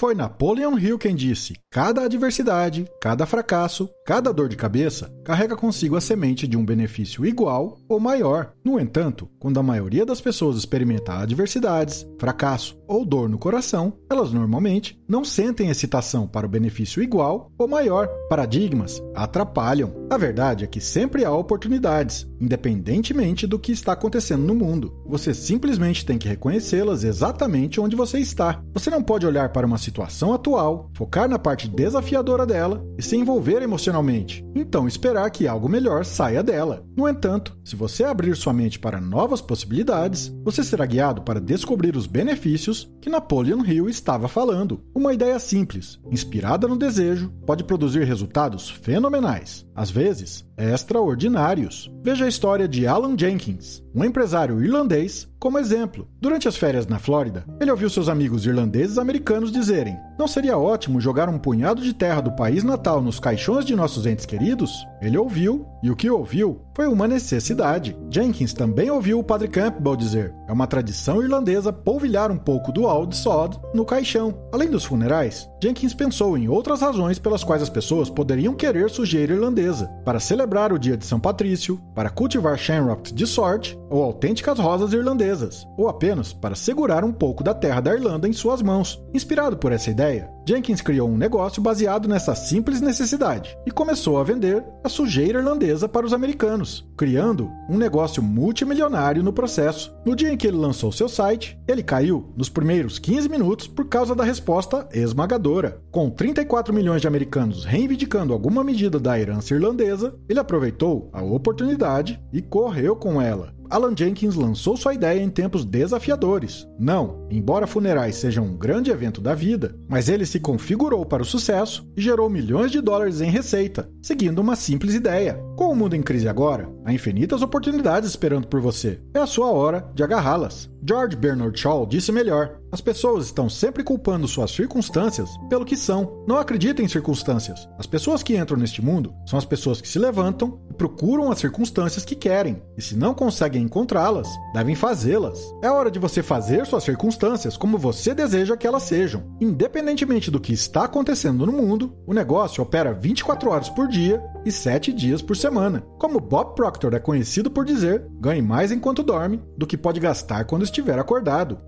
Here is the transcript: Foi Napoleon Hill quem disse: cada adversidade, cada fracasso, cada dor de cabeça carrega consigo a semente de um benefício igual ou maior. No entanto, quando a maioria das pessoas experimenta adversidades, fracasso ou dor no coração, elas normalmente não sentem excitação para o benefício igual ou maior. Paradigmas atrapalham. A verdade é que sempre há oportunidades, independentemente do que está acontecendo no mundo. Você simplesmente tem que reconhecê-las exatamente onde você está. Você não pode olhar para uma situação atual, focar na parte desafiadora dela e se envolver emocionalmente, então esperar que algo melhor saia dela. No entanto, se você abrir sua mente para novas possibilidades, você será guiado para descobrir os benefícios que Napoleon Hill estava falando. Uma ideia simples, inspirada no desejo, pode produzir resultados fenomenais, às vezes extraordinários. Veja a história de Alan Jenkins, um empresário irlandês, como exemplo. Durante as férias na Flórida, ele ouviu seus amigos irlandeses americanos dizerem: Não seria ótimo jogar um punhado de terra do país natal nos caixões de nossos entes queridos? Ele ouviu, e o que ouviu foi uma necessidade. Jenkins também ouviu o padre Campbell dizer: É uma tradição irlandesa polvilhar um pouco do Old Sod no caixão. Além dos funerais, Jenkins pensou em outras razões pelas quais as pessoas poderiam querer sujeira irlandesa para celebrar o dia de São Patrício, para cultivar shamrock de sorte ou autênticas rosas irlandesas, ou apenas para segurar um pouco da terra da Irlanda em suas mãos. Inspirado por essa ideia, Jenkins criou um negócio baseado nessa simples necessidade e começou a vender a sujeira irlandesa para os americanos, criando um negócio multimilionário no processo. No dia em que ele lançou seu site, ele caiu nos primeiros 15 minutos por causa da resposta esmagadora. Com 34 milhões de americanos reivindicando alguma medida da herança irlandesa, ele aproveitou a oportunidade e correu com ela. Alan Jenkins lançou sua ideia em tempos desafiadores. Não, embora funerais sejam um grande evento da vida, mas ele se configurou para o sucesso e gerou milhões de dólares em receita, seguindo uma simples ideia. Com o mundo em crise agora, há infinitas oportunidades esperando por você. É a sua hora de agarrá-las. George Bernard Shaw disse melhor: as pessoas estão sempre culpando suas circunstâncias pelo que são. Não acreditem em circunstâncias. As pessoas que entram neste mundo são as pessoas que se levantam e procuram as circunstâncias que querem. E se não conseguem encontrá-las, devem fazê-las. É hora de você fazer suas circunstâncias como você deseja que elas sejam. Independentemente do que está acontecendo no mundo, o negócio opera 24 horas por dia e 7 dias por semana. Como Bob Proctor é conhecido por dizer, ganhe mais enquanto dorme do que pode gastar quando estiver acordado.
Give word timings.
Foi 0.00 0.14
Napoleon 0.14 0.78
Hill 0.78 0.96
quem 0.96 1.14
disse: 1.14 1.52
cada 1.70 2.04
adversidade, 2.06 2.88
cada 3.02 3.26
fracasso, 3.26 3.86
cada 4.06 4.32
dor 4.32 4.48
de 4.48 4.56
cabeça 4.56 5.14
carrega 5.22 5.54
consigo 5.54 5.94
a 5.94 6.00
semente 6.00 6.48
de 6.48 6.56
um 6.56 6.64
benefício 6.64 7.26
igual 7.26 7.76
ou 7.86 8.00
maior. 8.00 8.54
No 8.64 8.80
entanto, 8.80 9.28
quando 9.38 9.60
a 9.60 9.62
maioria 9.62 10.06
das 10.06 10.18
pessoas 10.18 10.56
experimenta 10.56 11.18
adversidades, 11.18 12.08
fracasso 12.18 12.80
ou 12.88 13.04
dor 13.04 13.28
no 13.28 13.36
coração, 13.36 13.92
elas 14.10 14.32
normalmente 14.32 14.98
não 15.06 15.22
sentem 15.22 15.68
excitação 15.68 16.26
para 16.26 16.46
o 16.46 16.50
benefício 16.50 17.02
igual 17.02 17.52
ou 17.58 17.68
maior. 17.68 18.08
Paradigmas 18.30 19.02
atrapalham. 19.14 19.99
A 20.10 20.16
verdade 20.16 20.64
é 20.64 20.66
que 20.66 20.80
sempre 20.80 21.24
há 21.24 21.30
oportunidades, 21.30 22.26
independentemente 22.40 23.46
do 23.46 23.60
que 23.60 23.70
está 23.70 23.92
acontecendo 23.92 24.42
no 24.42 24.56
mundo. 24.56 24.92
Você 25.06 25.32
simplesmente 25.32 26.04
tem 26.04 26.18
que 26.18 26.26
reconhecê-las 26.26 27.04
exatamente 27.04 27.80
onde 27.80 27.94
você 27.94 28.18
está. 28.18 28.60
Você 28.74 28.90
não 28.90 29.04
pode 29.04 29.24
olhar 29.24 29.50
para 29.50 29.64
uma 29.64 29.78
situação 29.78 30.34
atual, 30.34 30.90
focar 30.94 31.28
na 31.28 31.38
parte 31.38 31.68
desafiadora 31.68 32.44
dela 32.44 32.84
e 32.98 33.02
se 33.04 33.14
envolver 33.16 33.62
emocionalmente, 33.62 34.44
então 34.52 34.88
esperar 34.88 35.30
que 35.30 35.46
algo 35.46 35.68
melhor 35.68 36.04
saia 36.04 36.42
dela. 36.42 36.84
No 36.96 37.08
entanto, 37.08 37.56
se 37.64 37.76
você 37.76 38.02
abrir 38.02 38.34
sua 38.34 38.52
mente 38.52 38.80
para 38.80 39.00
novas 39.00 39.40
possibilidades, 39.40 40.34
você 40.42 40.64
será 40.64 40.86
guiado 40.86 41.22
para 41.22 41.40
descobrir 41.40 41.96
os 41.96 42.08
benefícios 42.08 42.90
que 43.00 43.08
Napoleon 43.08 43.64
Hill 43.64 43.88
estava 43.88 44.26
falando. 44.26 44.82
Uma 44.92 45.14
ideia 45.14 45.38
simples, 45.38 46.00
inspirada 46.10 46.66
no 46.66 46.76
desejo, 46.76 47.32
pode 47.46 47.62
produzir 47.62 48.02
resultados 48.02 48.68
fenomenais, 48.68 49.64
às 49.80 49.90
vezes 49.90 50.44
extraordinários. 50.58 51.90
Veja 52.02 52.26
a 52.26 52.28
história 52.28 52.68
de 52.68 52.86
Alan 52.86 53.16
Jenkins, 53.16 53.82
um 53.94 54.04
empresário 54.04 54.62
irlandês, 54.62 55.26
como 55.40 55.58
exemplo. 55.58 56.06
Durante 56.20 56.46
as 56.46 56.56
férias 56.56 56.86
na 56.86 56.98
Flórida, 56.98 57.44
ele 57.58 57.70
ouviu 57.70 57.88
seus 57.88 58.10
amigos 58.10 58.44
irlandeses 58.44 58.98
americanos 58.98 59.50
dizerem: 59.50 59.98
Não 60.18 60.28
seria 60.28 60.58
ótimo 60.58 61.00
jogar 61.00 61.28
um 61.30 61.38
punhado 61.38 61.80
de 61.80 61.94
terra 61.94 62.20
do 62.20 62.36
país 62.36 62.62
natal 62.62 63.00
nos 63.00 63.18
caixões 63.18 63.64
de 63.64 63.74
nossos 63.74 64.04
entes 64.04 64.26
queridos? 64.26 64.86
Ele 65.00 65.16
ouviu, 65.16 65.66
e 65.82 65.90
o 65.90 65.96
que 65.96 66.10
ouviu 66.10 66.60
foi 66.76 66.86
uma 66.86 67.08
necessidade. 67.08 67.96
Jenkins 68.10 68.52
também 68.52 68.90
ouviu 68.90 69.18
o 69.18 69.24
padre 69.24 69.48
Campbell 69.48 69.96
dizer: 69.96 70.34
É 70.46 70.52
uma 70.52 70.66
tradição 70.66 71.22
irlandesa 71.22 71.72
polvilhar 71.72 72.30
um 72.30 72.38
pouco 72.38 72.70
do 72.70 72.84
Old 72.84 73.16
Sod 73.16 73.58
no 73.72 73.86
caixão. 73.86 74.38
Além 74.52 74.68
dos 74.68 74.84
funerais, 74.84 75.48
Jenkins 75.62 75.94
pensou 75.94 76.36
em 76.36 76.48
outras 76.48 76.82
razões 76.82 77.18
pelas 77.18 77.42
quais 77.42 77.62
as 77.62 77.70
pessoas 77.70 78.10
poderiam 78.10 78.54
querer 78.54 78.90
sujeira 78.90 79.32
irlandesa 79.32 79.86
para 80.04 80.20
celebrar 80.20 80.70
o 80.70 80.78
dia 80.78 80.98
de 80.98 81.06
São 81.06 81.18
Patrício, 81.18 81.80
para 81.94 82.10
cultivar 82.10 82.58
shamrock 82.58 83.14
de 83.14 83.26
sorte 83.26 83.79
ou 83.90 84.02
autênticas 84.02 84.58
rosas 84.58 84.92
irlandesas, 84.92 85.66
ou 85.76 85.88
apenas 85.88 86.32
para 86.32 86.54
segurar 86.54 87.04
um 87.04 87.12
pouco 87.12 87.44
da 87.44 87.52
terra 87.52 87.80
da 87.80 87.92
Irlanda 87.92 88.28
em 88.28 88.32
suas 88.32 88.62
mãos. 88.62 89.02
Inspirado 89.12 89.56
por 89.56 89.72
essa 89.72 89.90
ideia, 89.90 90.30
Jenkins 90.48 90.80
criou 90.80 91.08
um 91.08 91.16
negócio 91.16 91.60
baseado 91.60 92.08
nessa 92.08 92.34
simples 92.34 92.80
necessidade 92.80 93.56
e 93.66 93.70
começou 93.70 94.18
a 94.18 94.24
vender 94.24 94.64
a 94.82 94.88
sujeira 94.88 95.38
irlandesa 95.38 95.88
para 95.88 96.06
os 96.06 96.12
americanos, 96.12 96.88
criando 96.96 97.50
um 97.68 97.76
negócio 97.76 98.22
multimilionário 98.22 99.22
no 99.22 99.32
processo. 99.32 99.94
No 100.04 100.16
dia 100.16 100.32
em 100.32 100.36
que 100.36 100.46
ele 100.46 100.56
lançou 100.56 100.90
seu 100.90 101.08
site, 101.08 101.58
ele 101.68 101.82
caiu 101.82 102.32
nos 102.36 102.48
primeiros 102.48 102.98
15 102.98 103.28
minutos 103.28 103.66
por 103.66 103.88
causa 103.88 104.14
da 104.14 104.24
resposta 104.24 104.88
esmagadora. 104.92 105.80
Com 105.90 106.10
34 106.10 106.72
milhões 106.72 107.00
de 107.00 107.08
americanos 107.08 107.64
reivindicando 107.64 108.32
alguma 108.32 108.64
medida 108.64 108.98
da 108.98 109.18
herança 109.18 109.54
irlandesa, 109.54 110.14
ele 110.28 110.40
aproveitou 110.40 111.08
a 111.12 111.22
oportunidade 111.22 112.20
e 112.32 112.40
correu 112.40 112.96
com 112.96 113.20
ela. 113.20 113.59
Alan 113.70 113.94
Jenkins 113.96 114.34
lançou 114.34 114.76
sua 114.76 114.94
ideia 114.94 115.22
em 115.22 115.30
tempos 115.30 115.64
desafiadores. 115.64 116.66
Não, 116.76 117.28
embora 117.30 117.68
funerais 117.68 118.16
sejam 118.16 118.44
um 118.44 118.56
grande 118.56 118.90
evento 118.90 119.20
da 119.20 119.32
vida, 119.32 119.76
mas 119.88 120.08
ele 120.08 120.26
se 120.26 120.40
configurou 120.40 121.06
para 121.06 121.22
o 121.22 121.26
sucesso 121.26 121.88
e 121.96 122.02
gerou 122.02 122.28
milhões 122.28 122.72
de 122.72 122.80
dólares 122.80 123.20
em 123.20 123.30
receita, 123.30 123.88
seguindo 124.02 124.40
uma 124.40 124.56
simples 124.56 124.94
ideia. 124.94 125.38
Com 125.60 125.72
o 125.72 125.76
mundo 125.76 125.94
em 125.94 126.00
crise 126.00 126.26
agora, 126.26 126.72
há 126.86 126.90
infinitas 126.90 127.42
oportunidades 127.42 128.08
esperando 128.08 128.46
por 128.48 128.62
você. 128.62 128.98
É 129.12 129.18
a 129.18 129.26
sua 129.26 129.50
hora 129.50 129.86
de 129.94 130.02
agarrá-las. 130.02 130.70
George 130.82 131.14
Bernard 131.14 131.60
Shaw 131.60 131.84
disse 131.84 132.10
melhor: 132.10 132.58
as 132.72 132.80
pessoas 132.80 133.26
estão 133.26 133.48
sempre 133.48 133.82
culpando 133.82 134.28
suas 134.28 134.52
circunstâncias 134.52 135.28
pelo 135.48 135.64
que 135.64 135.76
são. 135.76 136.24
Não 136.26 136.38
acreditem 136.38 136.84
em 136.84 136.88
circunstâncias. 136.88 137.68
As 137.76 137.86
pessoas 137.86 138.22
que 138.22 138.36
entram 138.36 138.56
neste 138.56 138.80
mundo 138.80 139.12
são 139.26 139.38
as 139.38 139.44
pessoas 139.44 139.80
que 139.80 139.88
se 139.88 139.98
levantam 139.98 140.60
e 140.70 140.74
procuram 140.74 141.32
as 141.32 141.40
circunstâncias 141.40 142.04
que 142.04 142.14
querem. 142.14 142.62
E 142.76 142.82
se 142.82 142.96
não 142.96 143.12
conseguem 143.12 143.62
encontrá-las, 143.62 144.28
devem 144.54 144.76
fazê-las. 144.76 145.52
É 145.62 145.70
hora 145.70 145.90
de 145.90 145.98
você 145.98 146.22
fazer 146.22 146.64
suas 146.64 146.84
circunstâncias 146.84 147.56
como 147.56 147.76
você 147.76 148.14
deseja 148.14 148.56
que 148.56 148.66
elas 148.66 148.84
sejam. 148.84 149.24
Independentemente 149.40 150.30
do 150.30 150.40
que 150.40 150.52
está 150.52 150.84
acontecendo 150.84 151.44
no 151.44 151.52
mundo, 151.52 151.92
o 152.06 152.14
negócio 152.14 152.62
opera 152.62 152.94
24 152.94 153.50
horas 153.50 153.68
por 153.68 153.88
dia 153.88 154.22
e 154.46 154.52
7 154.52 154.92
dias 154.92 155.20
por 155.20 155.36
semana. 155.50 155.82
Como 155.98 156.20
Bob 156.20 156.54
Proctor 156.54 156.94
é 156.94 157.00
conhecido 157.00 157.50
por 157.50 157.64
dizer, 157.64 158.06
ganhe 158.20 158.40
mais 158.40 158.70
enquanto 158.70 159.02
dorme 159.02 159.42
do 159.58 159.66
que 159.66 159.76
pode 159.76 159.98
gastar 159.98 160.44
quando 160.44 160.62
estiver 160.62 160.96
acordado. 160.98 161.58